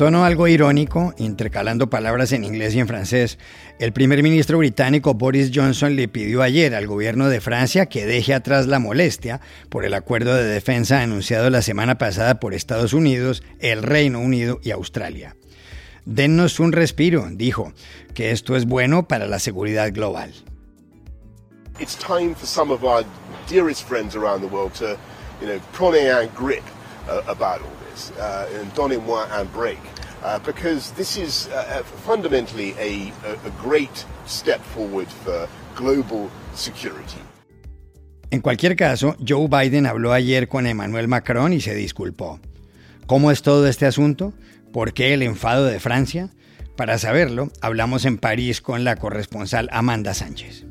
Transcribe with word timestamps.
tono 0.00 0.24
algo 0.24 0.48
irónico, 0.48 1.12
intercalando 1.18 1.90
palabras 1.90 2.32
en 2.32 2.42
inglés 2.42 2.74
y 2.74 2.80
en 2.80 2.88
francés, 2.88 3.38
el 3.78 3.92
primer 3.92 4.22
ministro 4.22 4.56
británico 4.56 5.12
Boris 5.12 5.50
Johnson 5.54 5.94
le 5.94 6.08
pidió 6.08 6.40
ayer 6.40 6.74
al 6.74 6.86
gobierno 6.86 7.28
de 7.28 7.42
Francia 7.42 7.84
que 7.84 8.06
deje 8.06 8.32
atrás 8.32 8.66
la 8.66 8.78
molestia 8.78 9.42
por 9.68 9.84
el 9.84 9.92
acuerdo 9.92 10.34
de 10.34 10.44
defensa 10.44 11.02
anunciado 11.02 11.50
la 11.50 11.60
semana 11.60 11.98
pasada 11.98 12.40
por 12.40 12.54
Estados 12.54 12.94
Unidos, 12.94 13.42
el 13.58 13.82
Reino 13.82 14.20
Unido 14.20 14.58
y 14.62 14.70
Australia. 14.70 15.36
Dennos 16.06 16.60
un 16.60 16.72
respiro, 16.72 17.28
dijo, 17.30 17.74
que 18.14 18.30
esto 18.30 18.56
es 18.56 18.64
bueno 18.64 19.06
para 19.06 19.26
la 19.26 19.38
seguridad 19.38 19.92
global. 19.92 20.32
It's 21.78 21.94
break. 29.52 29.99
Uh, 30.22 30.38
because 30.44 30.92
this 30.96 31.16
is 31.16 31.48
uh, 31.48 31.82
fundamentally 32.04 32.74
a, 32.78 33.10
a 33.46 33.50
great 33.62 34.04
step 34.26 34.60
forward 34.74 35.08
for 35.08 35.48
global 35.74 36.28
security. 36.54 37.20
En 38.30 38.42
cualquier 38.42 38.76
caso, 38.76 39.16
Joe 39.26 39.48
Biden 39.48 39.86
habló 39.86 40.12
ayer 40.12 40.46
con 40.46 40.66
Emmanuel 40.66 41.08
Macron 41.08 41.52
y 41.52 41.60
se 41.60 41.74
disculpó. 41.74 42.38
¿Cómo 43.06 43.30
es 43.30 43.42
todo 43.42 43.66
este 43.66 43.86
asunto? 43.86 44.32
¿Por 44.72 44.92
qué 44.92 45.14
el 45.14 45.22
enfado 45.22 45.64
de 45.64 45.80
Francia? 45.80 46.28
Para 46.76 46.98
saberlo, 46.98 47.50
hablamos 47.60 48.04
en 48.04 48.18
París 48.18 48.60
con 48.60 48.84
la 48.84 48.96
corresponsal 48.96 49.68
Amanda 49.72 50.14
Sánchez. 50.14 50.64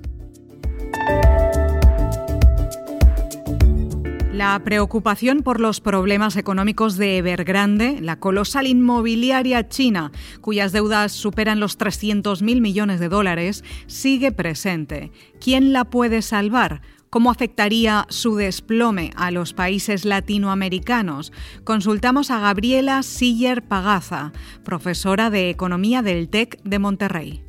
La 4.39 4.57
preocupación 4.63 5.43
por 5.43 5.59
los 5.59 5.81
problemas 5.81 6.37
económicos 6.37 6.95
de 6.95 7.17
Evergrande, 7.17 7.97
la 7.99 8.21
colosal 8.21 8.67
inmobiliaria 8.67 9.67
china, 9.67 10.13
cuyas 10.39 10.71
deudas 10.71 11.11
superan 11.11 11.59
los 11.59 11.77
300.000 11.77 12.61
millones 12.61 13.01
de 13.01 13.09
dólares, 13.09 13.65
sigue 13.87 14.31
presente. 14.31 15.11
¿Quién 15.41 15.73
la 15.73 15.89
puede 15.89 16.21
salvar? 16.21 16.81
¿Cómo 17.09 17.31
afectaría 17.31 18.05
su 18.07 18.37
desplome 18.37 19.11
a 19.17 19.29
los 19.31 19.51
países 19.51 20.05
latinoamericanos? 20.05 21.33
Consultamos 21.65 22.31
a 22.31 22.39
Gabriela 22.39 23.03
Siller 23.03 23.67
Pagaza, 23.67 24.31
profesora 24.63 25.29
de 25.29 25.49
Economía 25.49 26.01
del 26.01 26.29
TEC 26.29 26.63
de 26.63 26.79
Monterrey. 26.79 27.48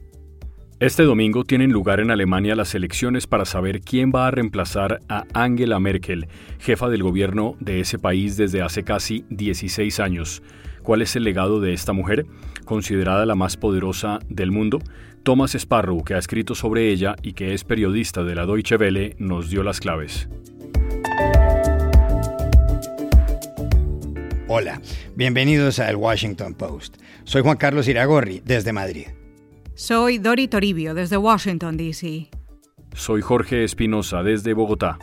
Este 0.81 1.03
domingo 1.03 1.45
tienen 1.45 1.73
lugar 1.73 2.01
en 2.01 2.11
Alemania 2.11 2.57
las 2.57 2.75
elecciones 2.75 3.27
para 3.27 3.45
saber 3.45 3.83
quién 3.83 4.13
va 4.15 4.27
a 4.27 4.31
reemplazar 4.31 5.01
a 5.11 5.27
Angela 5.35 5.79
Merkel, 5.79 6.27
jefa 6.59 6.89
del 6.89 7.03
gobierno 7.03 7.55
de 7.61 7.81
ese 7.81 7.99
país 7.99 8.39
desde 8.39 8.63
hace 8.63 8.83
casi 8.83 9.27
16 9.29 10.01
años. 10.01 10.43
¿Cuál 10.83 11.03
es 11.03 11.15
el 11.17 11.25
legado 11.25 11.61
de 11.61 11.75
esta 11.75 11.93
mujer, 11.93 12.25
considerada 12.65 13.27
la 13.27 13.35
más 13.35 13.59
poderosa 13.59 14.21
del 14.31 14.53
mundo? 14.53 14.79
Thomas 15.23 15.55
Sparrow, 15.55 16.03
que 16.03 16.15
ha 16.15 16.19
escrito 16.19 16.55
sobre 16.55 16.89
ella 16.89 17.15
y 17.23 17.35
que 17.35 17.53
es 17.53 17.63
periodista 17.63 18.25
de 18.25 18.35
la 18.35 18.47
Deutsche 18.47 18.77
Welle, 18.77 19.17
nos 19.19 19.51
dio 19.51 19.63
las 19.63 19.81
claves. 19.81 20.31
Hola, 24.49 24.81
bienvenidos 25.15 25.79
a 25.79 25.91
El 25.91 25.97
Washington 25.97 26.55
Post. 26.55 26.97
Soy 27.25 27.43
Juan 27.43 27.59
Carlos 27.59 27.87
Iragorri, 27.87 28.41
desde 28.47 28.73
Madrid. 28.73 29.09
Soy 29.81 30.19
Dori 30.19 30.47
Toribio, 30.47 30.93
desde 30.93 31.17
Washington, 31.17 31.79
D.C. 31.79 32.29
Soy 32.95 33.23
Jorge 33.23 33.65
Espinosa, 33.65 34.23
desde 34.23 34.53
Bogotá. 34.53 34.99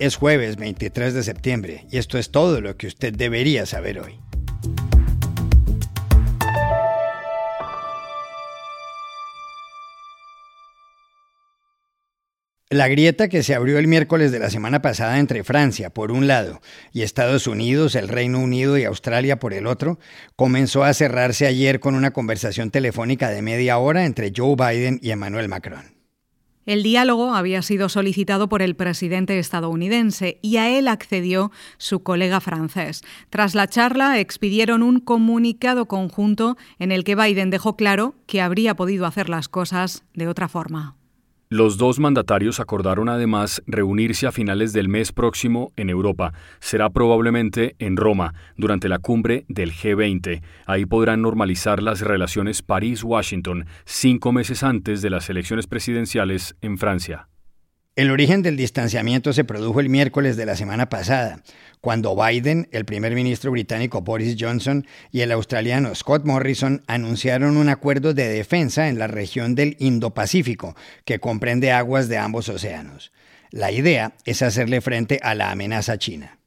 Es 0.00 0.16
jueves 0.16 0.56
23 0.56 1.12
de 1.12 1.22
septiembre 1.22 1.86
y 1.90 1.98
esto 1.98 2.16
es 2.16 2.30
todo 2.30 2.62
lo 2.62 2.74
que 2.78 2.86
usted 2.86 3.12
debería 3.14 3.66
saber 3.66 4.00
hoy. 4.00 4.18
La 12.70 12.88
grieta 12.88 13.28
que 13.28 13.42
se 13.42 13.54
abrió 13.54 13.78
el 13.78 13.86
miércoles 13.86 14.30
de 14.30 14.38
la 14.38 14.50
semana 14.50 14.82
pasada 14.82 15.18
entre 15.18 15.42
Francia, 15.42 15.88
por 15.88 16.12
un 16.12 16.26
lado, 16.26 16.60
y 16.92 17.00
Estados 17.00 17.46
Unidos, 17.46 17.94
el 17.94 18.08
Reino 18.08 18.40
Unido 18.40 18.76
y 18.76 18.84
Australia, 18.84 19.38
por 19.38 19.54
el 19.54 19.66
otro, 19.66 19.98
comenzó 20.36 20.84
a 20.84 20.92
cerrarse 20.92 21.46
ayer 21.46 21.80
con 21.80 21.94
una 21.94 22.10
conversación 22.10 22.70
telefónica 22.70 23.30
de 23.30 23.40
media 23.40 23.78
hora 23.78 24.04
entre 24.04 24.34
Joe 24.36 24.54
Biden 24.54 25.00
y 25.02 25.12
Emmanuel 25.12 25.48
Macron. 25.48 25.96
El 26.66 26.82
diálogo 26.82 27.32
había 27.34 27.62
sido 27.62 27.88
solicitado 27.88 28.50
por 28.50 28.60
el 28.60 28.76
presidente 28.76 29.38
estadounidense 29.38 30.38
y 30.42 30.58
a 30.58 30.68
él 30.68 30.88
accedió 30.88 31.50
su 31.78 32.02
colega 32.02 32.42
francés. 32.42 33.00
Tras 33.30 33.54
la 33.54 33.66
charla, 33.66 34.20
expidieron 34.20 34.82
un 34.82 35.00
comunicado 35.00 35.88
conjunto 35.88 36.58
en 36.78 36.92
el 36.92 37.04
que 37.04 37.14
Biden 37.14 37.48
dejó 37.48 37.76
claro 37.76 38.16
que 38.26 38.42
habría 38.42 38.76
podido 38.76 39.06
hacer 39.06 39.30
las 39.30 39.48
cosas 39.48 40.04
de 40.12 40.28
otra 40.28 40.48
forma. 40.48 40.97
Los 41.50 41.78
dos 41.78 41.98
mandatarios 41.98 42.60
acordaron 42.60 43.08
además 43.08 43.62
reunirse 43.66 44.26
a 44.26 44.32
finales 44.32 44.74
del 44.74 44.90
mes 44.90 45.12
próximo 45.12 45.72
en 45.76 45.88
Europa. 45.88 46.34
Será 46.60 46.90
probablemente 46.90 47.74
en 47.78 47.96
Roma, 47.96 48.34
durante 48.58 48.90
la 48.90 48.98
cumbre 48.98 49.46
del 49.48 49.72
G20. 49.72 50.42
Ahí 50.66 50.84
podrán 50.84 51.22
normalizar 51.22 51.82
las 51.82 52.02
relaciones 52.02 52.60
París-Washington, 52.60 53.64
cinco 53.86 54.30
meses 54.30 54.62
antes 54.62 55.00
de 55.00 55.08
las 55.08 55.30
elecciones 55.30 55.66
presidenciales 55.66 56.54
en 56.60 56.76
Francia. 56.76 57.28
El 57.98 58.12
origen 58.12 58.42
del 58.42 58.56
distanciamiento 58.56 59.32
se 59.32 59.42
produjo 59.42 59.80
el 59.80 59.88
miércoles 59.88 60.36
de 60.36 60.46
la 60.46 60.54
semana 60.54 60.88
pasada, 60.88 61.42
cuando 61.80 62.14
Biden, 62.14 62.68
el 62.70 62.84
primer 62.84 63.12
ministro 63.12 63.50
británico 63.50 64.02
Boris 64.02 64.36
Johnson 64.38 64.86
y 65.10 65.22
el 65.22 65.32
australiano 65.32 65.92
Scott 65.96 66.24
Morrison 66.24 66.84
anunciaron 66.86 67.56
un 67.56 67.68
acuerdo 67.68 68.14
de 68.14 68.28
defensa 68.28 68.88
en 68.88 69.00
la 69.00 69.08
región 69.08 69.56
del 69.56 69.74
Indo-Pacífico, 69.80 70.76
que 71.04 71.18
comprende 71.18 71.72
aguas 71.72 72.08
de 72.08 72.18
ambos 72.18 72.48
océanos. 72.48 73.10
La 73.50 73.72
idea 73.72 74.12
es 74.24 74.42
hacerle 74.42 74.80
frente 74.80 75.18
a 75.20 75.34
la 75.34 75.50
amenaza 75.50 75.98
china. 75.98 76.37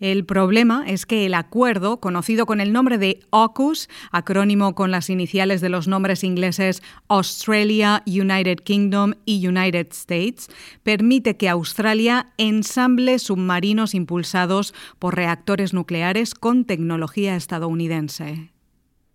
El 0.00 0.24
problema 0.24 0.84
es 0.86 1.04
que 1.04 1.26
el 1.26 1.34
acuerdo, 1.34 2.00
conocido 2.00 2.46
con 2.46 2.62
el 2.62 2.72
nombre 2.72 2.96
de 2.96 3.20
AUKUS, 3.30 3.90
acrónimo 4.10 4.74
con 4.74 4.90
las 4.90 5.10
iniciales 5.10 5.60
de 5.60 5.68
los 5.68 5.88
nombres 5.88 6.24
ingleses 6.24 6.82
Australia, 7.08 8.02
United 8.06 8.60
Kingdom 8.60 9.12
y 9.26 9.46
United 9.46 9.88
States, 9.90 10.48
permite 10.82 11.36
que 11.36 11.50
Australia 11.50 12.32
ensamble 12.38 13.18
submarinos 13.18 13.94
impulsados 13.94 14.74
por 14.98 15.16
reactores 15.16 15.74
nucleares 15.74 16.34
con 16.34 16.64
tecnología 16.64 17.36
estadounidense. 17.36 18.50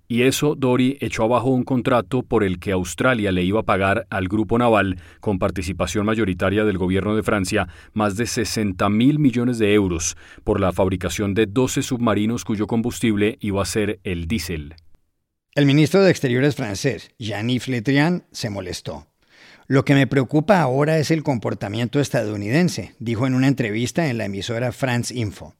Y 0.07 0.23
eso 0.23 0.55
Dory 0.55 0.97
echó 1.01 1.23
abajo 1.23 1.49
un 1.49 1.63
contrato 1.63 2.21
por 2.21 2.43
el 2.43 2.59
que 2.59 2.71
Australia 2.71 3.31
le 3.31 3.43
iba 3.43 3.61
a 3.61 3.63
pagar 3.63 4.05
al 4.09 4.27
grupo 4.27 4.57
naval, 4.57 4.99
con 5.19 5.39
participación 5.39 6.05
mayoritaria 6.05 6.63
del 6.63 6.77
gobierno 6.77 7.16
de 7.16 7.23
Francia, 7.23 7.67
más 7.93 8.15
de 8.15 8.27
60 8.27 8.88
mil 8.89 9.19
millones 9.19 9.57
de 9.57 9.73
euros 9.73 10.15
por 10.44 10.59
la 10.59 10.71
fabricación 10.71 11.33
de 11.33 11.47
12 11.47 11.81
submarinos 11.81 12.45
cuyo 12.45 12.67
combustible 12.67 13.38
iba 13.41 13.61
a 13.61 13.65
ser 13.65 13.99
el 14.03 14.27
diésel. 14.27 14.75
El 15.55 15.65
ministro 15.65 16.03
de 16.03 16.11
Exteriores 16.11 16.55
francés, 16.55 17.11
Jean-Yves 17.17 18.23
se 18.31 18.49
molestó. 18.49 19.07
Lo 19.67 19.83
que 19.83 19.95
me 19.95 20.05
preocupa 20.05 20.61
ahora 20.61 20.99
es 20.99 21.09
el 21.09 21.23
comportamiento 21.23 21.99
estadounidense, 21.99 22.94
dijo 22.99 23.25
en 23.25 23.33
una 23.33 23.47
entrevista 23.47 24.09
en 24.09 24.19
la 24.19 24.25
emisora 24.25 24.71
France 24.71 25.15
Info. 25.15 25.55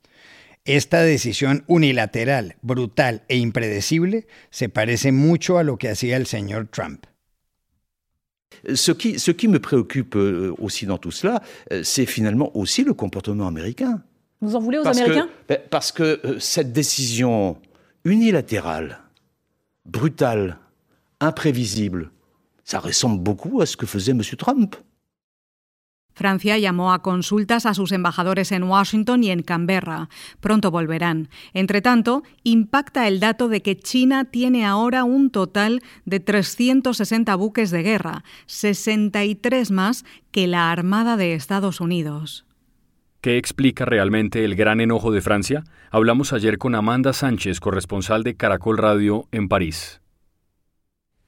Esta 0.66 1.02
decisión 1.04 1.64
unilateral, 1.68 2.56
brutal 2.64 3.22
e 3.28 3.38
impredecible 3.38 4.26
se 4.50 4.68
parece 4.68 5.12
mucho 5.12 5.60
a 5.60 5.64
lo 5.64 5.78
que 5.78 5.90
hacía 5.90 6.18
el 6.18 6.26
señor 6.26 6.68
Trump. 6.72 7.06
Ce 8.74 8.92
qui, 8.94 9.20
ce 9.20 9.32
qui 9.32 9.48
me 9.48 9.60
préoccupe 9.60 10.16
euh, 10.16 10.56
aussi 10.58 10.88
dans 10.88 10.98
tout 10.98 11.12
cela, 11.12 11.44
euh, 11.72 11.84
c'est 11.84 12.08
finalement 12.08 12.56
aussi 12.58 12.84
le 12.84 12.96
comportement 12.96 13.48
américain. 13.48 14.02
Vous 14.42 14.56
en 14.56 14.60
voulez 14.60 14.80
aux 14.80 14.84
parce 14.84 14.98
Américains? 14.98 15.28
que, 15.28 15.54
ben, 15.54 15.60
Parce 15.70 15.92
que 15.92 16.20
euh, 16.26 16.40
cette 16.40 16.74
décision 16.74 17.58
unilatérale, 18.04 19.00
brutale, 19.86 20.58
imprévisible, 21.20 22.10
ça 22.64 22.80
ressemble 22.80 23.22
beaucoup 23.22 23.62
à 23.62 23.68
ce 23.68 23.78
que 23.78 23.86
faisait 23.86 24.14
M. 24.14 24.22
Trump. 24.38 24.76
Francia 26.16 26.58
llamó 26.58 26.94
a 26.94 27.04
consultas 27.04 27.66
a 27.66 27.74
sus 27.74 27.92
embajadores 27.92 28.52
en 28.52 28.64
Washington 28.64 29.24
y 29.24 29.30
en 29.30 29.44
Canberra. 29.44 30.10
Pronto 30.40 30.72
volverán. 30.72 31.30
Entre 31.54 31.82
tanto, 31.82 32.24
impacta 32.44 33.08
el 33.08 33.20
dato 33.20 33.50
de 33.50 33.62
que 33.62 33.78
China 33.78 34.26
tiene 34.26 34.66
ahora 34.66 35.04
un 35.04 35.30
total 35.30 35.84
de 36.06 36.22
360 36.22 37.36
buques 37.36 37.70
de 37.70 37.84
guerra, 37.84 38.24
63 38.48 39.72
más 39.72 40.06
que 40.32 40.48
la 40.48 40.72
Armada 40.72 41.18
de 41.18 41.34
Estados 41.34 41.82
Unidos. 41.82 42.46
¿Qué 43.22 43.38
explica 43.38 43.86
realmente 43.86 44.46
el 44.46 44.56
gran 44.56 44.80
enojo 44.80 45.12
de 45.12 45.20
Francia? 45.20 45.64
Hablamos 45.90 46.32
ayer 46.32 46.58
con 46.58 46.76
Amanda 46.76 47.12
Sánchez, 47.12 47.60
corresponsal 47.60 48.24
de 48.24 48.36
Caracol 48.36 48.78
Radio 48.78 49.28
en 49.32 49.48
París. 49.50 50.00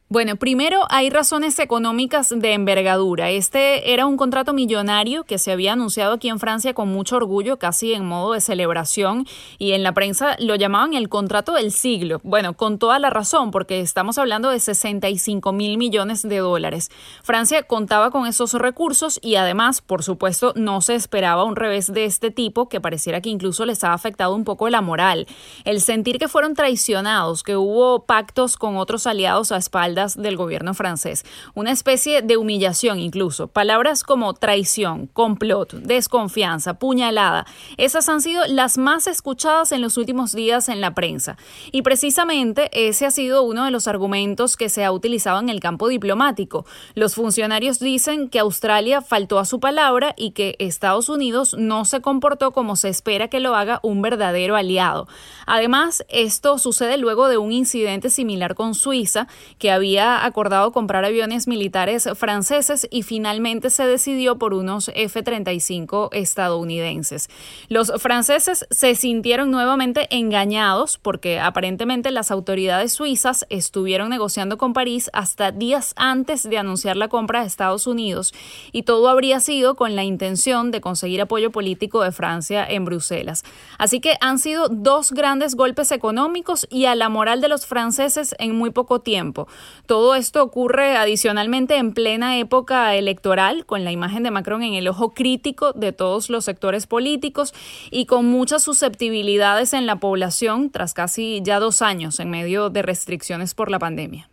Bueno, 0.09 0.37
primero 0.37 0.83
hay 0.89 1.09
razones 1.09 1.59
económicas 1.59 2.29
de 2.33 2.53
envergadura. 2.53 3.29
Este 3.29 3.91
era 3.91 4.05
un 4.05 4.15
contrato 4.15 4.53
millonario 4.53 5.25
que 5.25 5.37
se 5.37 5.51
había 5.51 5.73
anunciado 5.73 6.13
aquí 6.13 6.29
en 6.29 6.39
Francia 6.39 6.73
con 6.73 6.87
mucho 6.87 7.17
orgullo, 7.17 7.59
casi 7.59 7.91
en 7.91 8.05
modo 8.05 8.31
de 8.31 8.39
celebración, 8.39 9.27
y 9.57 9.73
en 9.73 9.83
la 9.83 9.91
prensa 9.91 10.37
lo 10.39 10.55
llamaban 10.55 10.93
el 10.93 11.09
contrato 11.09 11.51
del 11.51 11.73
siglo. 11.73 12.21
Bueno, 12.23 12.53
con 12.53 12.79
toda 12.79 12.99
la 12.99 13.09
razón, 13.09 13.51
porque 13.51 13.81
estamos 13.81 14.17
hablando 14.17 14.49
de 14.49 14.61
65 14.61 15.51
mil 15.51 15.77
millones 15.77 16.21
de 16.21 16.37
dólares. 16.37 16.89
Francia 17.21 17.63
contaba 17.63 18.09
con 18.09 18.27
esos 18.27 18.53
recursos 18.53 19.19
y 19.21 19.35
además, 19.35 19.81
por 19.81 20.03
supuesto, 20.03 20.53
no 20.55 20.79
se 20.79 20.95
esperaba 20.95 21.43
un 21.43 21.57
revés 21.57 21.91
de 21.91 22.05
este 22.05 22.31
tipo 22.31 22.69
que 22.69 22.79
pareciera 22.79 23.19
que 23.19 23.29
incluso 23.29 23.65
les 23.65 23.83
ha 23.83 23.91
afectado 23.91 24.33
un 24.35 24.45
poco 24.45 24.69
la 24.69 24.79
moral. 24.79 25.27
El 25.65 25.81
sentir 25.81 26.17
que 26.17 26.29
fueron 26.29 26.53
traicionados, 26.53 27.43
que 27.43 27.57
hubo 27.57 28.05
pactos 28.05 28.55
con 28.55 28.77
otros 28.77 29.05
aliados 29.05 29.51
a 29.51 29.57
espaldas 29.57 29.96
del 30.05 30.37
gobierno 30.37 30.73
francés. 30.73 31.25
Una 31.55 31.71
especie 31.71 32.21
de 32.21 32.37
humillación 32.37 32.99
incluso. 32.99 33.47
Palabras 33.47 34.03
como 34.03 34.33
traición, 34.35 35.07
complot, 35.07 35.73
desconfianza, 35.73 36.75
puñalada. 36.75 37.47
Esas 37.77 38.07
han 38.09 38.21
sido 38.21 38.45
las 38.47 38.77
más 38.77 39.07
escuchadas 39.07 39.71
en 39.71 39.81
los 39.81 39.97
últimos 39.97 40.33
días 40.33 40.69
en 40.69 40.81
la 40.81 40.93
prensa. 40.93 41.37
Y 41.71 41.81
precisamente 41.81 42.69
ese 42.71 43.05
ha 43.05 43.11
sido 43.11 43.41
uno 43.41 43.65
de 43.65 43.71
los 43.71 43.87
argumentos 43.87 44.55
que 44.55 44.69
se 44.69 44.85
ha 44.85 44.91
utilizado 44.91 45.39
en 45.39 45.49
el 45.49 45.59
campo 45.59 45.87
diplomático. 45.87 46.65
Los 46.93 47.15
funcionarios 47.15 47.79
dicen 47.79 48.29
que 48.29 48.39
Australia 48.39 49.01
faltó 49.01 49.39
a 49.39 49.45
su 49.45 49.59
palabra 49.59 50.13
y 50.15 50.31
que 50.31 50.55
Estados 50.59 51.09
Unidos 51.09 51.55
no 51.57 51.85
se 51.85 52.01
comportó 52.01 52.51
como 52.51 52.75
se 52.75 52.89
espera 52.89 53.29
que 53.29 53.39
lo 53.39 53.55
haga 53.55 53.79
un 53.81 54.01
verdadero 54.01 54.55
aliado. 54.55 55.07
Además, 55.47 56.05
esto 56.09 56.59
sucede 56.59 56.97
luego 56.97 57.27
de 57.27 57.37
un 57.37 57.51
incidente 57.51 58.09
similar 58.09 58.53
con 58.53 58.75
Suiza 58.75 59.27
que 59.57 59.71
había 59.71 59.86
había 59.87 60.25
acordado 60.25 60.73
comprar 60.73 61.05
aviones 61.05 61.47
militares 61.47 62.09
franceses 62.17 62.85
y 62.91 63.03
finalmente 63.03 63.69
se 63.69 63.87
decidió 63.87 64.37
por 64.37 64.53
unos 64.53 64.91
F-35 64.93 66.09
estadounidenses. 66.11 67.29
Los 67.69 67.93
franceses 67.97 68.67
se 68.69 68.95
sintieron 68.95 69.49
nuevamente 69.49 70.13
engañados 70.13 70.97
porque 70.97 71.39
aparentemente 71.39 72.11
las 72.11 72.31
autoridades 72.31 72.91
suizas 72.91 73.45
estuvieron 73.49 74.09
negociando 74.09 74.57
con 74.57 74.73
París 74.73 75.09
hasta 75.13 75.53
días 75.53 75.93
antes 75.95 76.43
de 76.43 76.57
anunciar 76.57 76.97
la 76.97 77.07
compra 77.07 77.39
de 77.39 77.47
Estados 77.47 77.87
Unidos 77.87 78.33
y 78.73 78.83
todo 78.83 79.07
habría 79.07 79.39
sido 79.39 79.77
con 79.77 79.95
la 79.95 80.03
intención 80.03 80.69
de 80.69 80.81
conseguir 80.81 81.21
apoyo 81.21 81.49
político 81.49 82.03
de 82.03 82.11
Francia 82.11 82.67
en 82.69 82.83
Bruselas. 82.83 83.45
Así 83.77 84.01
que 84.01 84.15
han 84.19 84.37
sido 84.37 84.67
dos 84.67 85.13
grandes 85.13 85.55
golpes 85.55 85.93
económicos 85.93 86.67
y 86.69 86.87
a 86.87 86.95
la 86.95 87.07
moral 87.07 87.39
de 87.39 87.47
los 87.47 87.65
franceses 87.65 88.35
en 88.37 88.53
muy 88.53 88.71
poco 88.71 88.99
tiempo. 88.99 89.47
Todo 89.87 90.15
esto 90.15 90.43
ocurre 90.43 90.97
adicionalmente 90.97 91.77
en 91.77 91.93
plena 91.93 92.37
época 92.37 92.93
electoral, 92.95 93.65
con 93.65 93.85
la 93.85 93.93
imagen 93.93 94.21
de 94.21 94.31
Macron 94.31 94.61
en 94.61 94.73
el 94.73 94.89
ojo 94.89 95.13
crítico 95.13 95.71
de 95.71 95.93
todos 95.93 96.29
los 96.29 96.43
sectores 96.43 96.87
políticos 96.87 97.53
y 97.89 98.05
con 98.05 98.25
muchas 98.25 98.63
susceptibilidades 98.63 99.71
en 99.71 99.85
la 99.85 99.95
población 99.95 100.71
tras 100.71 100.93
casi 100.93 101.41
ya 101.41 101.61
dos 101.61 101.81
años 101.81 102.19
en 102.19 102.29
medio 102.29 102.69
de 102.69 102.81
restricciones 102.81 103.53
por 103.53 103.71
la 103.71 103.79
pandemia. 103.79 104.29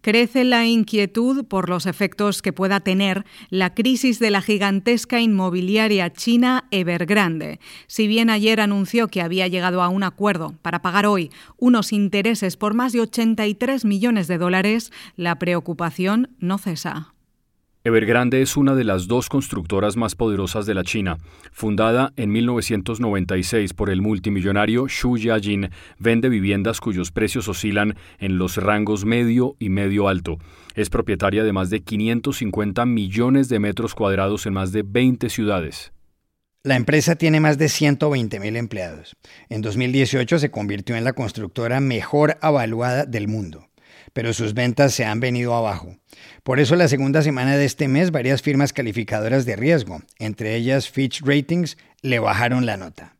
Crece 0.00 0.44
la 0.44 0.64
inquietud 0.66 1.44
por 1.44 1.68
los 1.68 1.86
efectos 1.86 2.40
que 2.40 2.52
pueda 2.52 2.80
tener 2.80 3.24
la 3.50 3.74
crisis 3.74 4.18
de 4.18 4.30
la 4.30 4.42
gigantesca 4.42 5.20
inmobiliaria 5.20 6.12
china 6.12 6.66
Evergrande. 6.70 7.58
Si 7.88 8.06
bien 8.06 8.30
ayer 8.30 8.60
anunció 8.60 9.08
que 9.08 9.22
había 9.22 9.48
llegado 9.48 9.82
a 9.82 9.88
un 9.88 10.04
acuerdo 10.04 10.54
para 10.62 10.82
pagar 10.82 11.06
hoy 11.06 11.30
unos 11.56 11.92
intereses 11.92 12.56
por 12.56 12.74
más 12.74 12.92
de 12.92 13.00
83 13.00 13.84
millones 13.84 14.28
de 14.28 14.38
dólares, 14.38 14.92
la 15.16 15.38
preocupación 15.38 16.30
no 16.38 16.58
cesa. 16.58 17.14
Evergrande 17.88 18.42
es 18.42 18.58
una 18.58 18.74
de 18.74 18.84
las 18.84 19.08
dos 19.08 19.30
constructoras 19.30 19.96
más 19.96 20.14
poderosas 20.14 20.66
de 20.66 20.74
la 20.74 20.84
China. 20.84 21.16
Fundada 21.52 22.12
en 22.16 22.30
1996 22.30 23.72
por 23.72 23.88
el 23.88 24.02
multimillonario 24.02 24.88
Xu 24.88 25.16
Jiajin, 25.16 25.70
vende 25.98 26.28
viviendas 26.28 26.82
cuyos 26.82 27.12
precios 27.12 27.48
oscilan 27.48 27.96
en 28.18 28.36
los 28.36 28.58
rangos 28.58 29.06
medio 29.06 29.56
y 29.58 29.70
medio 29.70 30.08
alto. 30.08 30.36
Es 30.74 30.90
propietaria 30.90 31.44
de 31.44 31.54
más 31.54 31.70
de 31.70 31.80
550 31.80 32.84
millones 32.84 33.48
de 33.48 33.58
metros 33.58 33.94
cuadrados 33.94 34.44
en 34.44 34.52
más 34.52 34.70
de 34.70 34.82
20 34.82 35.30
ciudades. 35.30 35.92
La 36.64 36.76
empresa 36.76 37.16
tiene 37.16 37.40
más 37.40 37.56
de 37.56 37.70
120 37.70 38.38
mil 38.38 38.56
empleados. 38.56 39.16
En 39.48 39.62
2018 39.62 40.38
se 40.38 40.50
convirtió 40.50 40.94
en 40.94 41.04
la 41.04 41.14
constructora 41.14 41.80
mejor 41.80 42.36
evaluada 42.42 43.06
del 43.06 43.28
mundo 43.28 43.67
pero 44.12 44.32
sus 44.32 44.54
ventas 44.54 44.94
se 44.94 45.04
han 45.04 45.20
venido 45.20 45.54
abajo. 45.54 45.96
Por 46.42 46.60
eso 46.60 46.76
la 46.76 46.88
segunda 46.88 47.22
semana 47.22 47.56
de 47.56 47.64
este 47.64 47.88
mes 47.88 48.10
varias 48.10 48.42
firmas 48.42 48.72
calificadoras 48.72 49.44
de 49.44 49.56
riesgo, 49.56 50.00
entre 50.18 50.56
ellas 50.56 50.88
Fitch 50.88 51.22
Ratings, 51.22 51.76
le 52.02 52.18
bajaron 52.18 52.66
la 52.66 52.76
nota. 52.76 53.17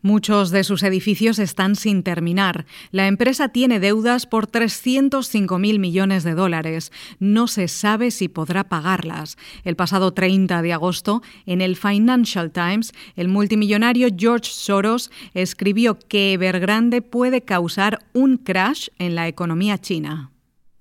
Muchos 0.00 0.50
de 0.50 0.62
sus 0.62 0.84
edificios 0.84 1.40
están 1.40 1.74
sin 1.74 2.04
terminar. 2.04 2.66
La 2.92 3.08
empresa 3.08 3.48
tiene 3.48 3.80
deudas 3.80 4.26
por 4.26 4.46
305.000 4.46 5.78
millones 5.80 6.22
de 6.22 6.34
dólares. 6.34 6.92
No 7.18 7.48
se 7.48 7.66
sabe 7.66 8.12
si 8.12 8.28
podrá 8.28 8.68
pagarlas. 8.68 9.36
El 9.64 9.74
pasado 9.74 10.12
30 10.12 10.62
de 10.62 10.72
agosto, 10.72 11.22
en 11.46 11.60
el 11.60 11.74
Financial 11.76 12.52
Times, 12.52 12.92
el 13.16 13.26
multimillonario 13.26 14.08
George 14.16 14.50
Soros 14.52 15.10
escribió 15.34 15.98
que 15.98 16.34
Evergrande 16.34 17.02
puede 17.02 17.42
causar 17.42 17.98
un 18.12 18.36
crash 18.36 18.88
en 18.98 19.16
la 19.16 19.26
economía 19.26 19.78
china. 19.78 20.30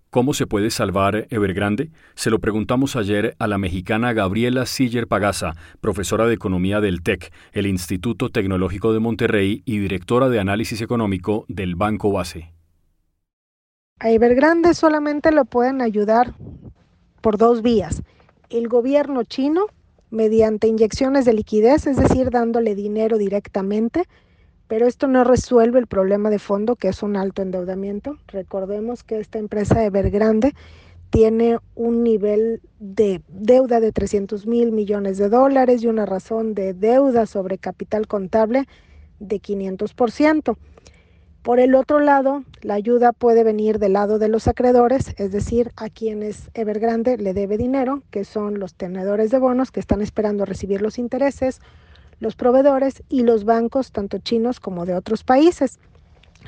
¿Cómo 0.09 0.33
se 0.33 0.47
puede 0.47 0.71
salvar 0.71 1.27
Evergrande? 1.31 1.91
Se 2.15 2.29
lo 2.29 2.39
preguntamos 2.39 2.95
ayer 2.95 3.35
a 3.39 3.47
la 3.47 3.57
mexicana 3.57 4.13
Gabriela 4.13 4.65
Siller 4.65 5.05
Pagasa, 5.05 5.55
profesora 5.81 6.25
de 6.25 6.33
Economía 6.33 6.79
del 6.79 7.03
TEC, 7.03 7.33
el 7.51 7.67
Instituto 7.67 8.29
Tecnológico 8.29 8.93
de 8.93 8.99
Monterrey 8.99 9.63
y 9.65 9.79
directora 9.79 10.29
de 10.29 10.39
Análisis 10.39 10.81
Económico 10.81 11.43
del 11.49 11.75
Banco 11.75 12.13
Base. 12.13 12.53
A 13.99 14.09
Evergrande 14.09 14.73
solamente 14.73 15.33
lo 15.33 15.43
pueden 15.43 15.81
ayudar 15.81 16.35
por 17.19 17.37
dos 17.37 17.61
vías. 17.61 18.01
El 18.49 18.69
gobierno 18.69 19.23
chino, 19.23 19.65
mediante 20.09 20.67
inyecciones 20.67 21.25
de 21.25 21.33
liquidez, 21.33 21.85
es 21.85 21.97
decir, 21.97 22.29
dándole 22.29 22.75
dinero 22.75 23.17
directamente, 23.17 24.03
pero 24.67 24.85
esto 24.85 25.07
no 25.07 25.23
resuelve 25.23 25.79
el 25.79 25.87
problema 25.87 26.29
de 26.29 26.39
fondo, 26.39 26.75
que 26.75 26.89
es 26.89 27.03
un 27.03 27.15
alto 27.15 27.41
endeudamiento. 27.41 28.17
Recordemos 28.27 29.03
que 29.03 29.19
esta 29.19 29.39
empresa 29.39 29.83
Evergrande 29.83 30.53
tiene 31.09 31.59
un 31.75 32.03
nivel 32.03 32.61
de 32.79 33.21
deuda 33.29 33.79
de 33.79 33.91
300 33.91 34.45
mil 34.45 34.71
millones 34.71 35.17
de 35.17 35.29
dólares 35.29 35.83
y 35.83 35.87
una 35.87 36.05
razón 36.05 36.53
de 36.53 36.73
deuda 36.73 37.25
sobre 37.25 37.57
capital 37.57 38.07
contable 38.07 38.67
de 39.19 39.41
500%. 39.41 40.57
Por 41.43 41.61
el 41.61 41.75
otro 41.75 42.01
lado, 42.01 42.43
la 42.61 42.73
ayuda 42.73 43.13
puede 43.13 43.45
venir 43.45 43.79
del 43.79 43.93
lado 43.93 44.19
de 44.19 44.27
los 44.27 44.49
acreedores, 44.49 45.13
es 45.17 45.31
decir, 45.31 45.71
a 45.77 45.89
quienes 45.89 46.49
Evergrande 46.53 47.17
le 47.17 47.33
debe 47.33 47.57
dinero, 47.57 48.03
que 48.11 48.25
son 48.25 48.59
los 48.59 48.73
tenedores 48.73 49.31
de 49.31 49.39
bonos 49.39 49.71
que 49.71 49.79
están 49.79 50.01
esperando 50.01 50.43
recibir 50.43 50.81
los 50.81 50.97
intereses 50.97 51.61
los 52.19 52.35
proveedores 52.35 53.03
y 53.09 53.23
los 53.23 53.45
bancos, 53.45 53.91
tanto 53.91 54.17
chinos 54.19 54.59
como 54.59 54.85
de 54.85 54.95
otros 54.95 55.23
países. 55.23 55.79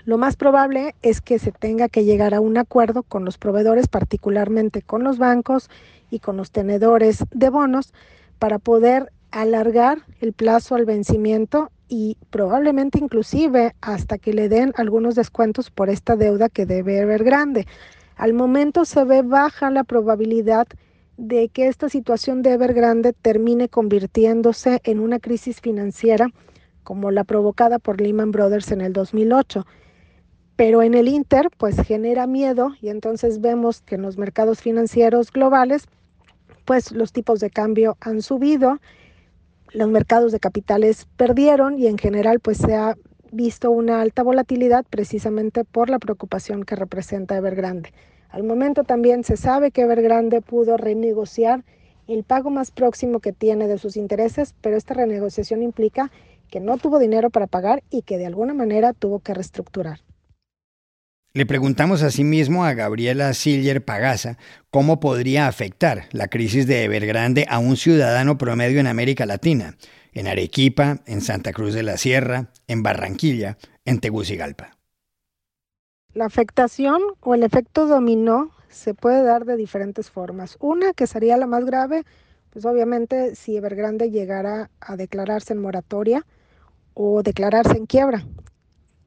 Lo 0.05 0.17
más 0.17 0.35
probable 0.35 0.95
es 1.01 1.21
que 1.21 1.39
se 1.39 1.51
tenga 1.51 1.89
que 1.89 2.05
llegar 2.05 2.33
a 2.33 2.41
un 2.41 2.57
acuerdo 2.57 3.03
con 3.03 3.25
los 3.25 3.38
proveedores, 3.38 3.88
particularmente 3.88 4.81
con 4.81 5.03
los 5.03 5.17
bancos 5.17 5.69
y 6.09 6.19
con 6.19 6.38
los 6.38 6.51
tenedores 6.51 7.25
de 7.31 7.49
bonos, 7.49 7.93
para 8.39 8.59
poder 8.59 9.11
alargar 9.31 9.99
el 10.21 10.33
plazo 10.33 10.75
al 10.75 10.85
vencimiento 10.85 11.71
y 11.88 12.17
probablemente 12.29 12.99
inclusive 12.99 13.75
hasta 13.81 14.17
que 14.17 14.33
le 14.33 14.47
den 14.47 14.73
algunos 14.77 15.15
descuentos 15.15 15.69
por 15.69 15.89
esta 15.89 16.15
deuda 16.15 16.49
que 16.49 16.65
debe 16.65 17.01
haber 17.01 17.23
grande. 17.23 17.67
Al 18.15 18.33
momento 18.33 18.85
se 18.85 19.03
ve 19.03 19.21
baja 19.21 19.69
la 19.69 19.83
probabilidad 19.83 20.67
de 21.19 21.49
que 21.49 21.67
esta 21.67 21.89
situación 21.89 22.41
de 22.41 22.53
Evergrande 22.53 23.11
termine 23.11 23.67
convirtiéndose 23.67 24.79
en 24.85 25.01
una 25.01 25.19
crisis 25.19 25.59
financiera 25.59 26.29
como 26.83 27.11
la 27.11 27.25
provocada 27.25 27.77
por 27.77 27.99
Lehman 27.99 28.31
Brothers 28.31 28.71
en 28.71 28.79
el 28.79 28.93
2008. 28.93 29.67
Pero 30.55 30.81
en 30.81 30.93
el 30.93 31.09
Inter, 31.09 31.49
pues 31.57 31.75
genera 31.81 32.25
miedo 32.25 32.69
y 32.81 32.88
entonces 32.88 33.41
vemos 33.41 33.81
que 33.81 33.95
en 33.95 34.01
los 34.01 34.17
mercados 34.17 34.61
financieros 34.61 35.31
globales, 35.31 35.88
pues 36.63 36.93
los 36.93 37.11
tipos 37.11 37.41
de 37.41 37.49
cambio 37.49 37.97
han 37.99 38.21
subido, 38.21 38.79
los 39.73 39.89
mercados 39.89 40.31
de 40.31 40.39
capitales 40.39 41.05
perdieron 41.17 41.77
y 41.77 41.88
en 41.88 41.97
general 41.97 42.39
pues 42.39 42.59
se 42.59 42.75
ha 42.75 42.95
visto 43.29 43.71
una 43.71 43.99
alta 43.99 44.23
volatilidad 44.23 44.85
precisamente 44.89 45.65
por 45.65 45.89
la 45.89 45.99
preocupación 45.99 46.63
que 46.63 46.77
representa 46.77 47.35
Evergrande. 47.35 47.91
Al 48.29 48.43
momento 48.43 48.83
también 48.83 49.24
se 49.24 49.38
sabe 49.38 49.71
que 49.71 49.81
Evergrande 49.81 50.41
pudo 50.41 50.77
renegociar 50.77 51.65
el 52.07 52.24
pago 52.24 52.50
más 52.50 52.71
próximo 52.71 53.19
que 53.19 53.33
tiene 53.33 53.67
de 53.67 53.77
sus 53.77 53.98
intereses, 53.98 54.55
pero 54.62 54.77
esta 54.77 54.93
renegociación 54.93 55.63
implica 55.63 56.12
que 56.50 56.59
no 56.59 56.77
tuvo 56.77 57.00
dinero 57.00 57.29
para 57.29 57.48
pagar 57.48 57.83
y 57.89 58.03
que 58.03 58.17
de 58.17 58.25
alguna 58.25 58.53
manera 58.53 58.93
tuvo 58.93 59.19
que 59.19 59.33
reestructurar. 59.33 60.01
Le 61.33 61.45
preguntamos 61.45 62.01
asimismo 62.01 62.65
a 62.65 62.74
Gabriela 62.74 63.33
Siller 63.33 63.86
Pagasa 63.86 64.39
cómo 64.71 65.00
podría 65.00 65.48
afectar 65.48 66.05
la 66.12 66.27
crisis 66.27 66.65
de 66.65 66.83
Evergrande 66.83 67.45
a 67.48 67.59
un 67.59 67.77
ciudadano 67.77 68.39
promedio 68.39 68.79
en 68.79 68.88
América 68.88 69.27
Latina, 69.27 69.77
en 70.13 70.27
Arequipa, 70.27 71.01
en 71.05 71.21
Santa 71.21 71.53
Cruz 71.53 71.75
de 71.75 71.83
la 71.83 71.98
Sierra, 71.98 72.51
en 72.67 72.81
Barranquilla, 72.81 73.59
en 73.86 74.00
Tegucigalpa. 74.00 74.78
La 76.15 76.25
afectación 76.25 77.01
o 77.19 77.35
el 77.35 77.43
efecto 77.43 77.85
dominó 77.85 78.49
se 78.67 78.95
puede 78.95 79.21
dar 79.21 79.45
de 79.45 79.55
diferentes 79.55 80.09
formas. 80.09 80.57
Una 80.59 80.93
que 80.93 81.05
sería 81.05 81.37
la 81.37 81.45
más 81.45 81.65
grave, 81.65 82.03
pues 82.49 82.65
obviamente 82.65 83.35
si 83.35 83.55
Evergrande 83.55 84.09
llegara 84.09 84.71
a 84.79 84.95
declararse 84.95 85.53
en 85.53 85.61
moratoria 85.61 86.25
o 86.95 87.21
declararse 87.21 87.77
en 87.77 87.85
quiebra, 87.85 88.25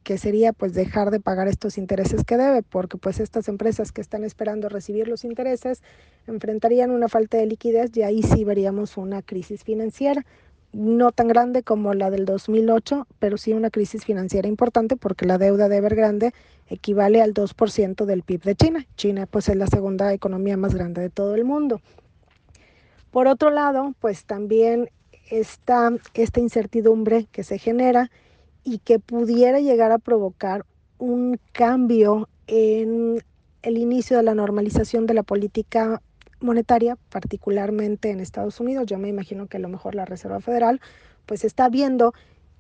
que 0.05 0.17
sería 0.17 0.53
pues 0.53 0.75
dejar 0.75 1.11
de 1.11 1.19
pagar 1.19 1.49
estos 1.49 1.77
intereses 1.77 2.23
que 2.25 2.37
debe, 2.37 2.63
porque 2.63 2.99
pues 2.99 3.19
estas 3.19 3.49
empresas 3.49 3.91
que 3.91 4.01
están 4.01 4.23
esperando 4.23 4.69
recibir 4.69 5.09
los 5.09 5.25
intereses 5.25 5.83
enfrentarían 6.29 6.93
una 6.93 7.09
falta 7.09 7.37
de 7.37 7.47
liquidez 7.47 7.91
y 7.97 8.03
ahí 8.03 8.23
sí 8.23 8.45
veríamos 8.45 8.97
una 8.97 9.23
crisis 9.23 9.65
financiera, 9.65 10.25
no 10.73 11.13
tan 11.13 11.29
grande 11.29 11.63
como 11.63 11.95
la 11.95 12.11
del 12.11 12.25
2008, 12.25 13.07
pero 13.19 13.37
sí 13.37 13.53
una 13.53 13.71
crisis 13.71 14.05
financiera 14.05 14.49
importante 14.49 14.97
porque 14.97 15.27
la 15.27 15.39
deuda 15.39 15.69
de 15.69 15.77
Evergrande 15.77 16.33
equivale 16.69 17.21
al 17.21 17.35
2% 17.35 18.05
del 18.05 18.23
PIB 18.23 18.43
de 18.43 18.55
China. 18.55 18.87
China 18.97 19.27
pues 19.27 19.49
es 19.49 19.57
la 19.57 19.67
segunda 19.67 20.13
economía 20.13 20.57
más 20.57 20.75
grande 20.75 21.03
de 21.03 21.11
todo 21.11 21.35
el 21.35 21.45
mundo. 21.45 21.81
Por 23.11 23.27
otro 23.27 23.51
lado, 23.51 23.95
pues 24.01 24.25
también 24.25 24.89
está 25.31 25.93
esta 26.15 26.41
incertidumbre 26.41 27.27
que 27.31 27.45
se 27.45 27.59
genera 27.59 28.11
y 28.65 28.79
que 28.79 28.99
pudiera 28.99 29.61
llegar 29.61 29.93
a 29.93 29.99
provocar 29.99 30.65
un 30.99 31.39
cambio 31.53 32.29
en 32.47 33.23
el 33.63 33.79
inicio 33.79 34.17
de 34.17 34.23
la 34.23 34.35
normalización 34.35 35.07
de 35.07 35.15
la 35.15 35.23
política 35.23 36.01
monetaria, 36.43 36.97
particularmente 37.11 38.11
en 38.11 38.21
Estados 38.21 38.61
Unidos. 38.61 38.87
Yo 38.87 38.99
me 38.99 39.09
imagino 39.09 39.47
que 39.47 39.57
a 39.57 39.61
lo 39.61 39.69
mejor 39.69 39.95
la 39.95 40.05
Reserva 40.05 40.41
Federal 40.41 40.81
pues 41.27 41.45
está 41.45 41.69
viendo 41.69 42.13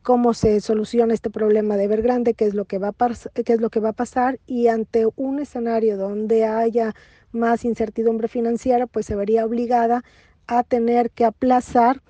cómo 0.02 0.34
se 0.34 0.60
soluciona 0.60 1.14
este 1.14 1.30
problema 1.30 1.76
de 1.76 1.84
Evergrande, 1.84 2.34
qué 2.34 2.44
es 2.44 2.54
lo 2.54 2.64
que 2.64 2.78
va 2.78 2.88
a 2.88 3.42
qué 3.44 3.52
es 3.52 3.60
lo 3.60 3.70
que 3.70 3.80
va 3.80 3.90
a 3.90 3.94
pasar 3.94 4.40
y 4.46 4.66
ante 4.66 5.06
un 5.16 5.38
escenario 5.38 5.96
donde 5.96 6.44
haya 6.44 6.94
más 7.30 7.64
incertidumbre 7.64 8.28
financiera, 8.28 8.86
pues 8.86 9.06
se 9.06 9.16
vería 9.16 9.44
obligada 9.44 10.04
a 10.46 10.64
tener 10.64 11.10
que 11.10 11.24
aplazar 11.24 12.02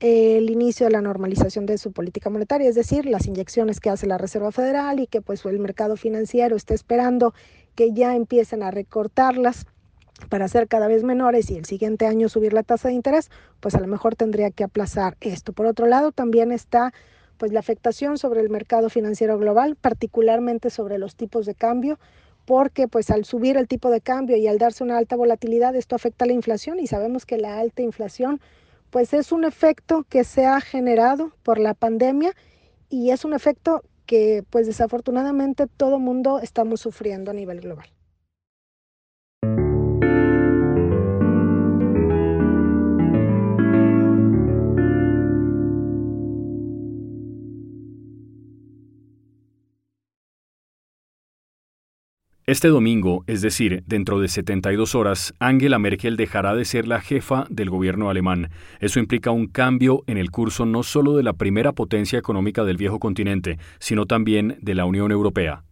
el 0.00 0.50
inicio 0.50 0.86
de 0.86 0.92
la 0.92 1.00
normalización 1.00 1.64
de 1.64 1.78
su 1.78 1.92
política 1.92 2.28
monetaria, 2.28 2.68
es 2.68 2.74
decir, 2.74 3.06
las 3.06 3.26
inyecciones 3.26 3.80
que 3.80 3.88
hace 3.88 4.06
la 4.06 4.18
Reserva 4.18 4.52
Federal 4.52 5.00
y 5.00 5.06
que 5.06 5.22
pues 5.22 5.44
el 5.46 5.58
mercado 5.58 5.96
financiero 5.96 6.56
está 6.56 6.74
esperando 6.74 7.32
que 7.74 7.92
ya 7.92 8.14
empiecen 8.14 8.62
a 8.62 8.70
recortarlas 8.70 9.66
para 10.28 10.48
ser 10.48 10.68
cada 10.68 10.88
vez 10.88 11.02
menores 11.02 11.50
y 11.50 11.56
el 11.56 11.64
siguiente 11.64 12.06
año 12.06 12.28
subir 12.28 12.52
la 12.52 12.62
tasa 12.62 12.88
de 12.88 12.94
interés, 12.94 13.30
pues 13.60 13.74
a 13.74 13.80
lo 13.80 13.86
mejor 13.86 14.14
tendría 14.16 14.50
que 14.50 14.64
aplazar 14.64 15.16
esto. 15.20 15.52
Por 15.52 15.66
otro 15.66 15.86
lado, 15.86 16.12
también 16.12 16.52
está 16.52 16.92
pues 17.36 17.52
la 17.52 17.60
afectación 17.60 18.16
sobre 18.16 18.40
el 18.40 18.48
mercado 18.48 18.88
financiero 18.88 19.38
global, 19.38 19.76
particularmente 19.76 20.70
sobre 20.70 20.98
los 20.98 21.16
tipos 21.16 21.44
de 21.44 21.54
cambio, 21.54 21.98
porque 22.46 22.88
pues 22.88 23.10
al 23.10 23.24
subir 23.24 23.56
el 23.56 23.68
tipo 23.68 23.90
de 23.90 24.00
cambio 24.00 24.36
y 24.36 24.46
al 24.46 24.58
darse 24.58 24.84
una 24.84 24.96
alta 24.96 25.16
volatilidad, 25.16 25.76
esto 25.76 25.96
afecta 25.96 26.24
a 26.24 26.28
la 26.28 26.32
inflación 26.32 26.78
y 26.78 26.86
sabemos 26.86 27.26
que 27.26 27.36
la 27.36 27.58
alta 27.58 27.82
inflación 27.82 28.40
pues 28.90 29.12
es 29.12 29.32
un 29.32 29.44
efecto 29.44 30.04
que 30.08 30.24
se 30.24 30.46
ha 30.46 30.60
generado 30.60 31.32
por 31.42 31.58
la 31.58 31.74
pandemia 31.74 32.32
y 32.88 33.10
es 33.10 33.24
un 33.24 33.34
efecto 33.34 33.82
que 34.06 34.44
pues 34.48 34.66
desafortunadamente 34.66 35.66
todo 35.66 35.98
mundo 35.98 36.38
estamos 36.40 36.80
sufriendo 36.80 37.32
a 37.32 37.34
nivel 37.34 37.60
global. 37.60 37.95
Este 52.48 52.68
domingo, 52.68 53.24
es 53.26 53.42
decir, 53.42 53.82
dentro 53.88 54.20
de 54.20 54.28
72 54.28 54.94
horas, 54.94 55.34
Angela 55.40 55.80
Merkel 55.80 56.16
dejará 56.16 56.54
de 56.54 56.64
ser 56.64 56.86
la 56.86 57.00
jefa 57.00 57.44
del 57.50 57.70
gobierno 57.70 58.08
alemán. 58.08 58.50
Eso 58.78 59.00
implica 59.00 59.32
un 59.32 59.48
cambio 59.48 60.04
en 60.06 60.16
el 60.16 60.30
curso 60.30 60.64
no 60.64 60.84
solo 60.84 61.16
de 61.16 61.24
la 61.24 61.32
primera 61.32 61.72
potencia 61.72 62.20
económica 62.20 62.62
del 62.62 62.76
viejo 62.76 63.00
continente, 63.00 63.58
sino 63.80 64.06
también 64.06 64.58
de 64.60 64.76
la 64.76 64.84
Unión 64.84 65.10
Europea. 65.10 65.64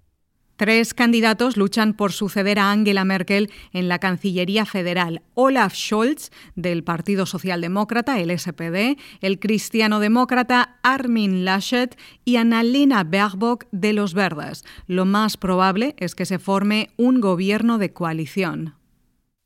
Tres 0.56 0.94
candidatos 0.94 1.56
luchan 1.56 1.94
por 1.94 2.12
suceder 2.12 2.61
a 2.61 2.70
Angela 2.70 3.04
Merkel 3.04 3.50
en 3.73 3.88
la 3.88 3.99
Cancillería 3.99 4.64
Federal. 4.64 5.23
Olaf 5.34 5.75
Scholz, 5.75 6.30
del 6.54 6.84
Partido 6.84 7.26
Socialdemócrata, 7.26 8.20
el 8.20 8.38
SPD, 8.38 8.96
el 9.20 9.40
cristiano-demócrata 9.40 10.78
Armin 10.84 11.44
Laschet 11.44 11.99
y 12.25 12.37
Annalena 12.37 13.02
Baerbock, 13.02 13.66
de 13.73 13.92
los 13.92 14.14
Verdes. 14.14 14.64
Lo 14.87 15.04
más 15.04 15.37
probable 15.37 15.96
es 15.99 16.14
que 16.14 16.25
se 16.25 16.38
forme 16.38 16.90
un 16.96 17.20
gobierno 17.20 17.78
de 17.78 17.92
coalición. 17.92 18.75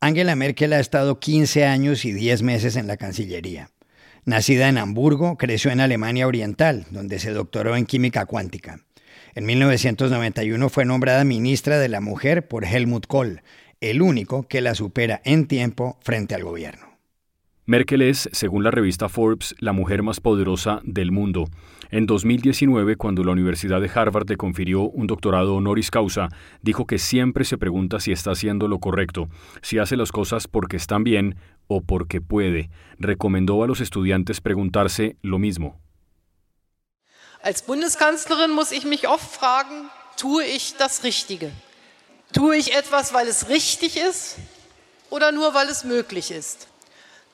Angela 0.01 0.37
Merkel 0.37 0.75
ha 0.75 0.81
estado 0.81 1.19
15 1.19 1.65
años 1.65 2.05
y 2.05 2.13
10 2.13 2.43
meses 2.43 2.77
en 2.77 2.87
la 2.87 2.99
Cancillería. 2.99 3.71
Nacida 4.27 4.69
en 4.69 4.77
Hamburgo, 4.77 5.39
creció 5.39 5.71
en 5.71 5.81
Alemania 5.81 6.27
Oriental, 6.27 6.85
donde 6.91 7.19
se 7.19 7.31
doctoró 7.31 7.77
en 7.77 7.87
química 7.87 8.27
cuántica. 8.27 8.85
En 9.39 9.47
1991 9.47 10.69
fue 10.69 10.85
nombrada 10.85 11.23
ministra 11.23 11.79
de 11.79 11.89
la 11.89 12.01
Mujer 12.01 12.49
por 12.49 12.65
Helmut 12.65 13.07
Kohl, 13.07 13.43
el 13.81 14.03
único 14.03 14.49
que 14.49 14.61
la 14.61 14.75
supera 14.75 15.21
en 15.25 15.47
tiempo 15.47 15.97
frente 16.03 16.35
al 16.35 16.43
gobierno. 16.43 16.99
Merkel 17.65 18.03
es, 18.03 18.29
según 18.33 18.65
la 18.65 18.73
revista 18.73 19.09
Forbes, 19.09 19.55
la 19.61 19.73
mujer 19.73 20.03
más 20.03 20.19
poderosa 20.19 20.81
del 20.83 21.13
mundo. 21.13 21.45
En 21.93 22.07
2019, 22.07 22.97
cuando 22.97 23.23
la 23.23 23.31
Universidad 23.31 23.81
de 23.81 23.89
Harvard 23.95 24.29
le 24.29 24.37
confirió 24.37 24.83
un 24.83 25.07
doctorado 25.07 25.55
honoris 25.55 25.93
causa, 25.93 26.31
dijo 26.61 26.89
que 26.89 26.99
siempre 26.99 27.45
se 27.45 27.59
pregunta 27.59 28.01
si 28.01 28.11
está 28.11 28.33
haciendo 28.33 28.67
lo 28.67 28.81
correcto, 28.81 29.29
si 29.63 29.79
hace 29.79 29.97
las 29.97 30.11
cosas 30.11 30.49
porque 30.49 30.77
están 30.77 31.05
bien 31.05 31.37
o 31.69 31.81
porque 31.81 32.21
puede. 32.21 32.71
Recomendó 32.99 33.63
a 33.63 33.69
los 33.69 33.81
estudiantes 33.81 34.41
preguntarse 34.41 35.15
lo 35.23 35.39
mismo. 35.39 35.79
Als 37.49 37.63
Bundeskanzlerin 37.63 38.51
muss 38.51 38.73
ich 38.73 38.85
mich 38.85 39.09
oft 39.09 39.35
fragen, 39.35 39.89
tue 40.19 40.45
ich 40.45 40.75
das 40.77 41.03
Richtige? 41.03 41.51
Tue 42.35 42.59
ich 42.59 42.75
etwas, 42.77 43.15
weil 43.15 43.27
es 43.27 43.49
richtig 43.49 43.97
ist 43.97 44.37
oder 45.09 45.33
nur, 45.33 45.55
weil 45.55 45.67
es 45.71 45.83
möglich 45.83 46.31
ist? 46.31 46.67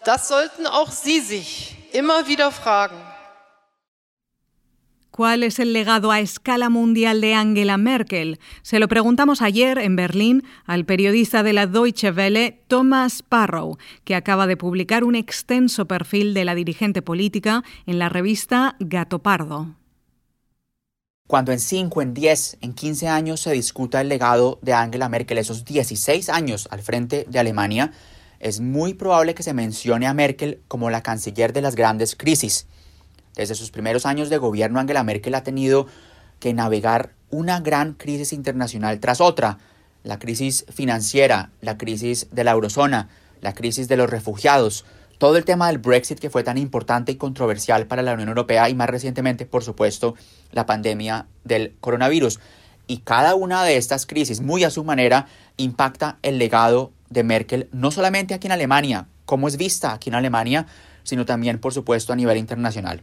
Das 0.04 0.28
sollten 0.28 0.68
auch 0.68 0.92
Sie 0.92 1.18
sich 1.18 1.74
immer 1.90 2.28
wieder 2.28 2.52
fragen. 2.52 2.94
¿Cuál 5.10 5.42
es 5.42 5.58
el 5.58 5.72
legado 5.72 6.12
a 6.12 6.20
escala 6.20 6.70
mundial 6.70 7.20
de 7.20 7.34
Angela 7.34 7.76
Merkel? 7.76 8.38
Se 8.62 8.78
lo 8.78 8.86
preguntamos 8.86 9.42
ayer 9.42 9.78
en 9.78 9.96
Berlín 9.96 10.44
al 10.64 10.84
periodista 10.84 11.42
de 11.42 11.54
la 11.54 11.66
Deutsche 11.66 12.12
Welle, 12.12 12.62
Thomas 12.68 13.24
Parrow, 13.24 13.78
que 14.04 14.14
acaba 14.14 14.46
de 14.46 14.56
publicar 14.56 15.02
un 15.02 15.16
extenso 15.16 15.86
perfil 15.86 16.34
de 16.34 16.44
la 16.44 16.54
dirigente 16.54 17.02
política 17.02 17.64
en 17.86 17.98
la 17.98 18.08
revista 18.08 18.76
Gato 18.78 19.18
Pardo. 19.18 19.74
Cuando 21.26 21.52
en 21.52 21.58
5, 21.58 22.02
en 22.02 22.12
10, 22.12 22.58
en 22.60 22.74
15 22.74 23.08
años 23.08 23.40
se 23.40 23.50
discuta 23.52 24.02
el 24.02 24.10
legado 24.10 24.58
de 24.60 24.74
Angela 24.74 25.08
Merkel, 25.08 25.38
esos 25.38 25.64
16 25.64 26.28
años 26.28 26.68
al 26.70 26.82
frente 26.82 27.24
de 27.26 27.38
Alemania, 27.38 27.92
es 28.40 28.60
muy 28.60 28.92
probable 28.92 29.34
que 29.34 29.42
se 29.42 29.54
mencione 29.54 30.06
a 30.06 30.12
Merkel 30.12 30.60
como 30.68 30.90
la 30.90 31.02
canciller 31.02 31.54
de 31.54 31.62
las 31.62 31.76
grandes 31.76 32.14
crisis. 32.14 32.66
Desde 33.36 33.54
sus 33.54 33.70
primeros 33.70 34.04
años 34.04 34.28
de 34.28 34.36
gobierno, 34.36 34.78
Angela 34.78 35.02
Merkel 35.02 35.34
ha 35.34 35.42
tenido 35.42 35.86
que 36.40 36.52
navegar 36.52 37.14
una 37.30 37.58
gran 37.60 37.94
crisis 37.94 38.34
internacional 38.34 39.00
tras 39.00 39.22
otra, 39.22 39.56
la 40.02 40.18
crisis 40.18 40.66
financiera, 40.74 41.52
la 41.62 41.78
crisis 41.78 42.26
de 42.32 42.44
la 42.44 42.50
eurozona, 42.50 43.08
la 43.40 43.54
crisis 43.54 43.88
de 43.88 43.96
los 43.96 44.10
refugiados, 44.10 44.84
todo 45.18 45.36
el 45.36 45.44
tema 45.44 45.68
del 45.68 45.78
Brexit 45.78 46.18
que 46.18 46.30
fue 46.30 46.42
tan 46.42 46.58
importante 46.58 47.12
y 47.12 47.16
controversial 47.16 47.86
para 47.86 48.02
la 48.02 48.14
Unión 48.14 48.28
Europea 48.28 48.68
y 48.68 48.74
más 48.74 48.90
recientemente, 48.90 49.46
por 49.46 49.64
supuesto, 49.64 50.14
la 50.52 50.66
pandemia 50.66 51.26
del 51.44 51.74
coronavirus. 51.80 52.40
Y 52.86 52.98
cada 52.98 53.34
una 53.34 53.64
de 53.64 53.76
estas 53.76 54.06
crisis, 54.06 54.40
muy 54.40 54.64
a 54.64 54.70
su 54.70 54.84
manera, 54.84 55.26
impacta 55.56 56.18
el 56.22 56.38
legado 56.38 56.92
de 57.08 57.24
Merkel, 57.24 57.68
no 57.72 57.90
solamente 57.90 58.34
aquí 58.34 58.48
en 58.48 58.52
Alemania, 58.52 59.06
como 59.24 59.48
es 59.48 59.56
vista 59.56 59.92
aquí 59.92 60.10
en 60.10 60.16
Alemania, 60.16 60.66
sino 61.02 61.24
también, 61.24 61.58
por 61.58 61.72
supuesto, 61.72 62.12
a 62.12 62.16
nivel 62.16 62.36
internacional. 62.36 63.02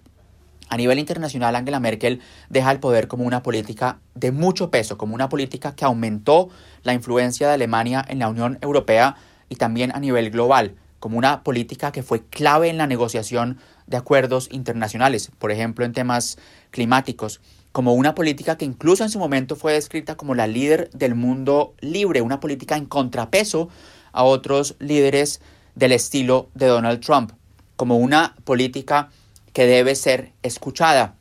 A 0.70 0.78
nivel 0.78 1.00
internacional, 1.00 1.56
Angela 1.56 1.80
Merkel 1.80 2.22
deja 2.50 2.72
el 2.72 2.80
poder 2.80 3.08
como 3.08 3.26
una 3.26 3.44
política 3.44 4.00
de 4.16 4.32
mucho 4.32 4.72
peso, 4.72 4.98
como 4.98 5.16
una 5.16 5.30
política 5.30 5.76
que 5.76 5.84
aumentó 5.84 6.50
la 6.84 6.94
influencia 6.94 7.48
de 7.48 7.56
Alemania 7.56 8.06
en 8.08 8.20
la 8.20 8.30
Unión 8.30 8.58
Europea 8.62 9.18
y 9.50 9.56
también 9.56 9.92
a 9.94 10.00
nivel 10.00 10.30
global 10.30 10.76
como 11.02 11.18
una 11.18 11.44
política 11.44 11.92
que 11.92 12.04
fue 12.04 12.24
clave 12.24 12.70
en 12.70 12.78
la 12.78 12.86
negociación 12.86 13.58
de 13.88 13.98
acuerdos 13.98 14.48
internacionales, 14.52 15.32
por 15.40 15.52
ejemplo 15.52 15.84
en 15.84 15.94
temas 15.94 16.38
climáticos, 16.70 17.42
como 17.72 17.96
una 17.96 18.14
política 18.14 18.56
que 18.56 18.66
incluso 18.66 19.04
en 19.04 19.10
su 19.10 19.18
momento 19.18 19.56
fue 19.56 19.74
descrita 19.74 20.16
como 20.16 20.36
la 20.36 20.46
líder 20.46 20.92
del 20.92 21.16
mundo 21.16 21.74
libre, 21.82 22.22
una 22.22 22.40
política 22.40 22.78
en 22.78 22.86
contrapeso 22.86 23.68
a 24.12 24.24
otros 24.24 24.76
líderes 24.78 25.42
del 25.74 25.92
estilo 25.92 26.50
de 26.54 26.68
Donald 26.68 27.04
Trump, 27.04 27.32
como 27.78 27.98
una 27.98 28.36
política 28.44 29.10
que 29.54 29.66
debe 29.66 29.96
ser 29.96 30.34
escuchada. 30.44 31.16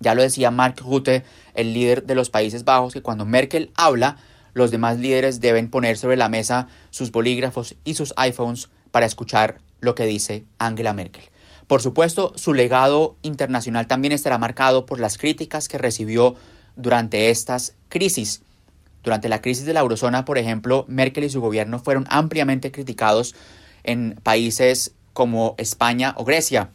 Ya 0.00 0.16
lo 0.16 0.22
decía 0.22 0.50
Mark 0.50 0.80
Rutte, 0.80 1.22
el 1.54 1.72
líder 1.74 2.06
de 2.06 2.16
los 2.16 2.28
Países 2.28 2.64
Bajos, 2.64 2.92
que 2.92 3.02
cuando 3.02 3.24
Merkel 3.24 3.70
habla, 3.76 4.16
los 4.52 4.72
demás 4.72 4.98
líderes 4.98 5.40
deben 5.40 5.70
poner 5.70 5.96
sobre 5.96 6.16
la 6.16 6.28
mesa 6.28 6.66
sus 6.90 7.12
bolígrafos 7.12 7.76
y 7.84 7.94
sus 7.94 8.12
iPhones 8.16 8.68
para 8.92 9.06
escuchar 9.06 9.58
lo 9.80 9.96
que 9.96 10.06
dice 10.06 10.44
Angela 10.58 10.92
Merkel. 10.92 11.24
Por 11.66 11.82
supuesto, 11.82 12.32
su 12.36 12.54
legado 12.54 13.16
internacional 13.22 13.88
también 13.88 14.12
estará 14.12 14.38
marcado 14.38 14.86
por 14.86 15.00
las 15.00 15.18
críticas 15.18 15.68
que 15.68 15.78
recibió 15.78 16.36
durante 16.76 17.30
estas 17.30 17.74
crisis. 17.88 18.42
Durante 19.02 19.28
la 19.28 19.42
crisis 19.42 19.64
de 19.64 19.72
la 19.72 19.80
eurozona, 19.80 20.24
por 20.24 20.38
ejemplo, 20.38 20.84
Merkel 20.86 21.24
y 21.24 21.30
su 21.30 21.40
gobierno 21.40 21.80
fueron 21.80 22.06
ampliamente 22.08 22.70
criticados 22.70 23.34
en 23.82 24.20
países 24.22 24.94
como 25.12 25.54
España 25.58 26.14
o 26.16 26.24
Grecia. 26.24 26.70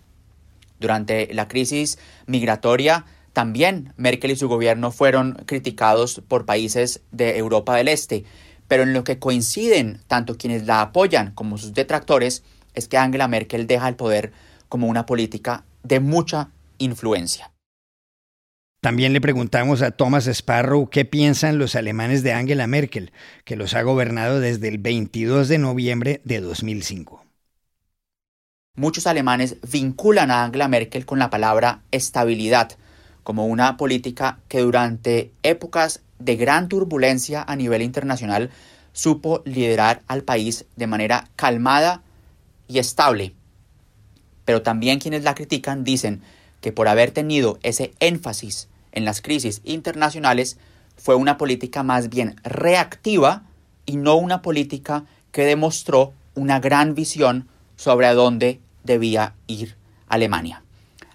Durante 0.79 1.33
la 1.33 1.47
crisis 1.47 1.97
migratoria, 2.25 3.05
también 3.33 3.93
Merkel 3.97 4.31
y 4.31 4.35
su 4.35 4.49
gobierno 4.49 4.91
fueron 4.91 5.33
criticados 5.45 6.21
por 6.27 6.45
países 6.45 7.01
de 7.11 7.37
Europa 7.37 7.75
del 7.75 7.87
Este. 7.87 8.25
Pero 8.67 8.83
en 8.83 8.93
lo 8.93 9.03
que 9.03 9.19
coinciden 9.19 10.01
tanto 10.07 10.37
quienes 10.37 10.65
la 10.65 10.81
apoyan 10.81 11.31
como 11.31 11.57
sus 11.57 11.73
detractores 11.73 12.43
es 12.73 12.87
que 12.87 12.97
Angela 12.97 13.27
Merkel 13.27 13.67
deja 13.67 13.87
el 13.87 13.95
poder 13.95 14.31
como 14.69 14.87
una 14.87 15.05
política 15.05 15.63
de 15.83 15.99
mucha 15.99 16.49
influencia. 16.77 17.51
También 18.81 19.11
le 19.11 19.21
preguntamos 19.21 19.81
a 19.81 19.91
Thomas 19.91 20.27
Sparrow 20.27 20.89
qué 20.89 21.03
piensan 21.03 21.57
los 21.57 21.75
alemanes 21.75 22.21
de 22.21 22.33
Angela 22.33 22.67
Merkel, 22.67 23.11
que 23.43 23.55
los 23.55 23.73
ha 23.73 23.81
gobernado 23.81 24.39
desde 24.39 24.67
el 24.67 24.77
22 24.77 25.47
de 25.47 25.57
noviembre 25.57 26.21
de 26.23 26.41
2005. 26.41 27.25
Muchos 28.75 29.07
alemanes 29.07 29.57
vinculan 29.71 30.29
a 30.29 30.43
Angela 30.43 30.67
Merkel 30.67 31.07
con 31.07 31.17
la 31.17 31.31
palabra 31.31 31.81
estabilidad, 31.89 32.77
como 33.27 33.45
una 33.45 33.75
política 33.75 34.39
que 34.47 34.61
durante 34.61 35.33
épocas 35.43 35.99
de 36.17 36.37
gran 36.37 36.69
turbulencia 36.69 37.43
a 37.45 37.57
nivel 37.57 37.81
internacional 37.81 38.51
supo 38.93 39.41
liderar 39.43 40.01
al 40.07 40.23
país 40.23 40.63
de 40.77 40.87
manera 40.87 41.27
calmada 41.35 42.03
y 42.69 42.79
estable 42.79 43.33
pero 44.45 44.61
también 44.61 44.99
quienes 44.99 45.25
la 45.25 45.35
critican 45.35 45.83
dicen 45.83 46.21
que 46.61 46.71
por 46.71 46.87
haber 46.87 47.11
tenido 47.11 47.59
ese 47.63 47.93
énfasis 47.99 48.69
en 48.93 49.03
las 49.03 49.21
crisis 49.21 49.59
internacionales 49.65 50.57
fue 50.95 51.15
una 51.15 51.37
política 51.37 51.83
más 51.83 52.07
bien 52.07 52.37
reactiva 52.45 53.43
y 53.85 53.97
no 53.97 54.15
una 54.15 54.41
política 54.41 55.03
que 55.33 55.43
demostró 55.43 56.13
una 56.33 56.61
gran 56.61 56.95
visión 56.95 57.49
sobre 57.75 58.07
a 58.07 58.13
dónde 58.13 58.61
debía 58.85 59.35
ir 59.47 59.75
Alemania. 60.07 60.63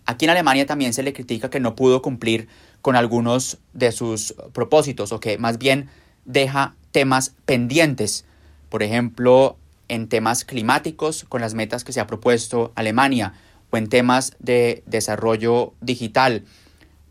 Aquí 0.06 0.24
en 0.24 0.30
Alemania 0.30 0.66
también 0.66 0.92
se 0.92 1.02
le 1.02 1.12
critica 1.12 1.50
que 1.50 1.60
no 1.60 1.76
pudo 1.76 2.02
cumplir 2.02 2.48
con 2.80 2.96
algunos 2.96 3.58
de 3.72 3.92
sus 3.92 4.34
propósitos 4.52 5.12
o 5.12 5.20
que 5.20 5.38
más 5.38 5.58
bien 5.58 5.88
deja 6.24 6.74
temas 6.90 7.34
pendientes. 7.44 8.24
Por 8.68 8.82
ejemplo, 8.82 9.56
en 9.88 10.08
temas 10.08 10.44
climáticos 10.44 11.24
con 11.28 11.40
las 11.40 11.54
metas 11.54 11.84
que 11.84 11.92
se 11.92 12.00
ha 12.00 12.06
propuesto 12.06 12.72
Alemania 12.74 13.34
o 13.70 13.76
en 13.76 13.88
temas 13.88 14.34
de 14.38 14.82
desarrollo 14.86 15.74
digital. 15.80 16.44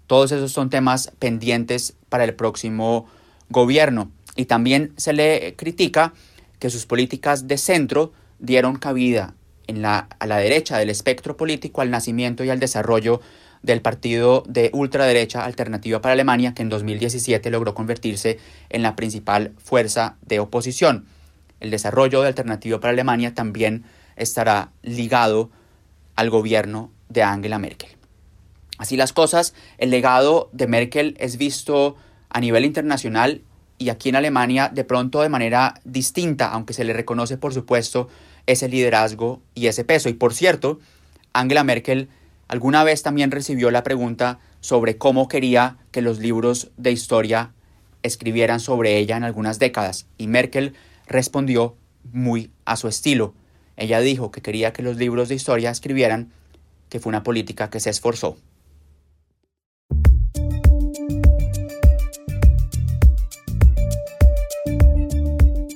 Todos 0.07 0.31
esos 0.31 0.51
son 0.51 0.69
temas 0.69 1.12
pendientes 1.19 1.95
para 2.10 2.25
el 2.25 2.33
próximo 2.33 3.05
gobierno. 3.50 4.12
Y 4.36 4.45
también 4.45 4.93
se 4.98 5.13
le 5.13 5.55
critica 5.55 6.13
que 6.59 6.70
sus 6.70 6.85
políticas 6.85 7.48
de 7.48 7.57
centro 7.57 8.11
dieron 8.39 8.75
cabida 8.75 9.35
a 9.86 10.07
la 10.25 10.38
derecha 10.38 10.77
del 10.77 10.90
espectro 10.90 11.38
político 11.38 11.81
al 11.81 11.92
nacimiento 11.92 12.44
y 12.44 12.50
al 12.50 12.60
desarrollo 12.60 13.22
del 13.62 13.81
partido 13.81 14.44
de 14.48 14.72
ultraderecha 14.74 15.46
Alternativa 15.46 16.01
para 16.01 16.14
Alemania, 16.14 16.53
que 16.53 16.64
en 16.64 16.70
2017 16.70 17.50
logró 17.51 17.74
convertirse 17.74 18.40
en 18.70 18.81
la 18.81 18.96
principal 18.96 19.53
fuerza 19.57 20.18
de 20.22 20.40
oposición 20.40 21.05
el 21.62 21.70
desarrollo 21.70 22.22
de 22.22 22.27
Alternativa 22.27 22.81
para 22.81 22.92
Alemania 22.92 23.34
también 23.34 23.86
estará 24.18 24.72
ligado 24.81 25.50
al 26.18 26.29
gobierno 26.29 26.92
de 27.07 27.24
Angela 27.24 27.60
Merkel. 27.60 27.92
Así 28.77 28.98
las 28.98 29.14
cosas, 29.14 29.53
el 29.77 29.92
legado 29.92 30.50
de 30.51 30.68
Merkel 30.68 31.16
es 31.20 31.38
visto 31.38 31.96
a 32.29 32.42
nivel 32.42 32.66
internacional 32.66 33.44
y 33.77 33.90
aquí 33.90 34.10
en 34.10 34.16
Alemania 34.16 34.70
de 34.74 34.84
pronto 34.84 35.22
de 35.22 35.29
manera 35.29 35.75
distinta, 35.86 36.51
aunque 36.51 36.74
se 36.74 36.84
le 36.84 36.94
reconoce 36.94 37.38
por 37.38 37.53
supuesto 37.53 38.10
ese 38.51 38.70
liderazgo 38.70 39.42
y 39.55 39.68
ese 39.68 39.83
peso. 39.83 40.09
Y 40.09 40.14
por 40.14 40.33
cierto, 40.33 40.79
Angela 41.33 41.64
Merkel 41.64 42.09
alguna 42.48 42.83
vez 42.83 43.03
también 43.03 43.31
recibió 43.31 43.72
la 43.72 43.83
pregunta 43.83 44.40
sobre 44.59 44.98
cómo 44.98 45.27
quería 45.27 45.77
que 45.92 46.01
los 46.01 46.20
libros 46.20 46.70
de 46.77 46.92
historia 46.92 47.53
escribieran 48.03 48.59
sobre 48.59 48.98
ella 48.98 49.18
en 49.18 49.24
algunas 49.24 49.59
décadas. 49.59 50.07
Y 50.18 50.27
Merkel 50.27 50.74
respondió 51.07 51.75
muy 52.11 52.51
a 52.66 52.75
su 52.75 52.87
estilo. 52.87 53.33
Ella 53.77 54.00
dijo 54.00 54.31
que 54.31 54.42
quería 54.42 54.74
que 54.74 54.83
los 54.83 54.98
libros 54.98 55.29
de 55.29 55.35
historia 55.35 55.72
escribieran 55.72 56.31
que 56.90 57.00
fue 57.00 57.09
una 57.09 57.24
política 57.24 57.70
que 57.70 57.79
se 57.79 57.90
esforzó. 57.90 58.37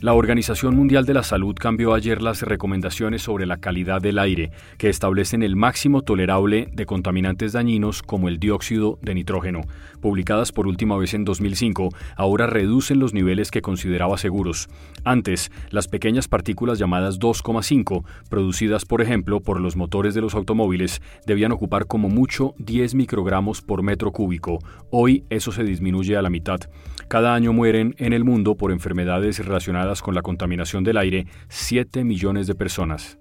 La 0.00 0.14
Organización 0.14 0.76
Mundial 0.76 1.06
de 1.06 1.12
la 1.12 1.24
Salud 1.24 1.56
cambió 1.58 1.92
ayer 1.92 2.22
las 2.22 2.42
recomendaciones 2.42 3.20
sobre 3.22 3.46
la 3.46 3.56
calidad 3.56 4.00
del 4.00 4.20
aire, 4.20 4.52
que 4.76 4.88
establecen 4.88 5.42
el 5.42 5.56
máximo 5.56 6.02
tolerable 6.02 6.68
de 6.72 6.86
contaminantes 6.86 7.50
dañinos 7.50 8.04
como 8.04 8.28
el 8.28 8.38
dióxido 8.38 9.00
de 9.02 9.16
nitrógeno. 9.16 9.62
Publicadas 10.00 10.52
por 10.52 10.68
última 10.68 10.96
vez 10.96 11.14
en 11.14 11.24
2005, 11.24 11.88
ahora 12.14 12.46
reducen 12.46 13.00
los 13.00 13.12
niveles 13.12 13.50
que 13.50 13.60
consideraba 13.60 14.18
seguros. 14.18 14.68
Antes, 15.02 15.50
las 15.70 15.88
pequeñas 15.88 16.28
partículas 16.28 16.78
llamadas 16.78 17.18
2,5, 17.18 18.04
producidas 18.30 18.84
por 18.84 19.02
ejemplo 19.02 19.40
por 19.40 19.60
los 19.60 19.74
motores 19.74 20.14
de 20.14 20.20
los 20.20 20.36
automóviles, 20.36 21.02
debían 21.26 21.50
ocupar 21.50 21.86
como 21.86 22.08
mucho 22.08 22.54
10 22.58 22.94
microgramos 22.94 23.62
por 23.62 23.82
metro 23.82 24.12
cúbico. 24.12 24.60
Hoy 24.92 25.24
eso 25.28 25.50
se 25.50 25.64
disminuye 25.64 26.16
a 26.16 26.22
la 26.22 26.30
mitad. 26.30 26.60
Cada 27.08 27.34
año 27.34 27.52
mueren 27.52 27.96
en 27.98 28.12
el 28.12 28.22
mundo 28.22 28.54
por 28.54 28.70
enfermedades 28.70 29.44
relacionadas 29.44 29.87
con 29.96 30.14
la 30.14 30.22
contaminación 30.22 30.84
del 30.84 30.98
aire 30.98 31.26
7 31.48 32.04
millones 32.04 32.46
de 32.46 32.54
personas. 32.54 33.18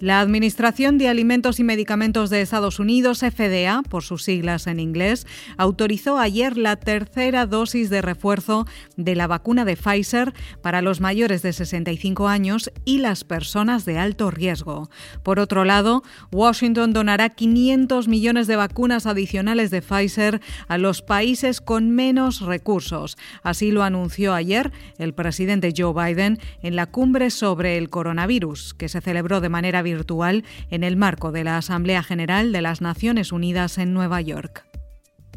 La 0.00 0.20
Administración 0.20 0.96
de 0.96 1.08
Alimentos 1.08 1.58
y 1.58 1.64
Medicamentos 1.64 2.30
de 2.30 2.40
Estados 2.40 2.78
Unidos, 2.78 3.18
FDA, 3.18 3.82
por 3.82 4.04
sus 4.04 4.22
siglas 4.22 4.68
en 4.68 4.78
inglés, 4.78 5.26
autorizó 5.56 6.18
ayer 6.18 6.56
la 6.56 6.76
tercera 6.76 7.46
dosis 7.46 7.90
de 7.90 8.00
refuerzo 8.00 8.64
de 8.96 9.16
la 9.16 9.26
vacuna 9.26 9.64
de 9.64 9.76
Pfizer 9.76 10.34
para 10.62 10.82
los 10.82 11.00
mayores 11.00 11.42
de 11.42 11.52
65 11.52 12.28
años 12.28 12.70
y 12.84 12.98
las 12.98 13.24
personas 13.24 13.84
de 13.84 13.98
alto 13.98 14.30
riesgo. 14.30 14.88
Por 15.24 15.40
otro 15.40 15.64
lado, 15.64 16.04
Washington 16.30 16.92
donará 16.92 17.30
500 17.30 18.06
millones 18.06 18.46
de 18.46 18.54
vacunas 18.54 19.04
adicionales 19.04 19.72
de 19.72 19.82
Pfizer 19.82 20.40
a 20.68 20.78
los 20.78 21.02
países 21.02 21.60
con 21.60 21.90
menos 21.90 22.42
recursos. 22.42 23.18
Así 23.42 23.72
lo 23.72 23.82
anunció 23.82 24.32
ayer 24.34 24.70
el 24.98 25.12
presidente 25.12 25.74
Joe 25.76 25.92
Biden 25.92 26.38
en 26.62 26.76
la 26.76 26.86
cumbre 26.86 27.30
sobre 27.30 27.78
el 27.78 27.90
coronavirus, 27.90 28.74
que 28.74 28.88
se 28.88 29.00
celebró 29.00 29.40
de 29.40 29.48
manera 29.48 29.82
virtual 29.94 30.44
en 30.70 30.84
el 30.84 30.96
marco 30.96 31.32
de 31.32 31.44
la 31.44 31.56
Asamblea 31.56 32.02
General 32.02 32.52
de 32.52 32.62
las 32.62 32.80
Naciones 32.80 33.32
Unidas 33.32 33.78
en 33.78 33.94
Nueva 33.94 34.20
York. 34.20 34.68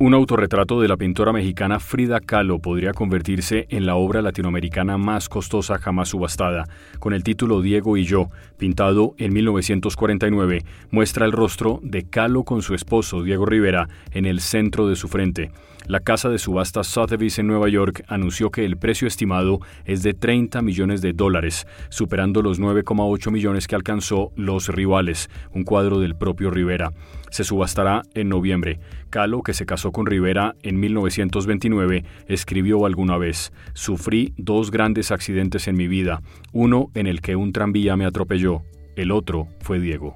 Un 0.02 0.16
autorretrato 0.16 0.82
de 0.82 0.88
la 0.88 0.98
pintora 0.98 1.32
mexicana 1.32 1.80
Frida 1.80 2.20
Kahlo 2.20 2.58
podría 2.58 2.92
convertirse 2.92 3.68
en 3.70 3.86
la 3.86 3.94
obra 3.94 4.24
latinoamericana 4.24 4.98
más 4.98 5.30
costosa 5.30 5.78
jamás 5.78 6.10
subastada. 6.10 6.66
Con 6.98 7.14
el 7.14 7.24
título 7.24 7.62
Diego 7.62 7.98
y 7.98 8.06
yo, 8.06 8.32
pintado 8.58 9.14
en 9.20 9.32
1949, 9.32 10.64
muestra 10.90 11.28
el 11.28 11.32
rostro 11.32 11.80
de 11.84 12.10
Kahlo 12.10 12.46
con 12.46 12.64
su 12.64 12.74
esposo 12.74 13.22
Diego 13.22 13.46
Rivera 13.46 13.90
en 14.12 14.26
el 14.26 14.40
centro 14.40 14.88
de 14.88 14.96
su 14.96 15.08
frente. 15.08 15.52
La 15.88 16.00
casa 16.00 16.30
de 16.30 16.38
subasta 16.38 16.84
Sotheby's 16.84 17.40
en 17.40 17.48
Nueva 17.48 17.68
York 17.68 18.04
anunció 18.08 18.52
que 18.52 18.66
el 18.66 18.78
precio 18.78 19.08
estimado 19.08 19.60
es 19.86 20.04
de 20.04 20.14
30 20.14 20.62
millones 20.62 21.02
de 21.02 21.14
dólares, 21.14 21.66
superando 21.90 22.42
los 22.42 22.60
9,8 22.60 23.32
millones 23.32 23.68
que 23.68 23.76
alcanzó 23.76 24.32
Los 24.36 24.68
Rivales, 24.70 25.30
un 25.54 25.64
cuadro 25.64 26.00
del 26.00 26.16
propio 26.16 26.52
Rivera. 26.52 26.94
Se 27.32 27.44
subastará 27.44 28.04
en 28.14 28.30
noviembre. 28.30 28.80
Kahlo, 29.10 29.42
que 29.42 29.54
se 29.54 29.66
casó 29.66 29.92
con 29.92 30.06
Rivera 30.06 30.56
en 30.62 30.80
1929, 30.80 32.06
escribió 32.28 32.86
alguna 32.86 33.18
vez, 33.18 33.52
Sufrí 33.74 34.34
dos 34.38 34.72
grandes 34.72 35.12
accidentes 35.12 35.68
en 35.68 35.76
mi 35.76 35.88
vida, 35.88 36.22
uno 36.54 36.92
en 36.94 37.08
el 37.08 37.22
que 37.22 37.36
un 37.36 37.54
tranvía 37.54 37.98
me 37.98 38.06
atropelló, 38.06 38.62
el 38.96 39.12
otro 39.12 39.48
fue 39.62 39.80
Diego. 39.80 40.16